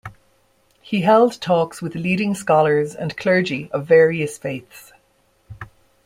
He 0.81 1.01
held 1.01 1.39
talks 1.39 1.79
with 1.79 1.93
leading 1.93 2.33
scholars 2.33 2.95
and 2.95 3.15
clergy 3.15 3.69
of 3.71 3.85
various 3.85 4.35
faiths. 4.35 4.91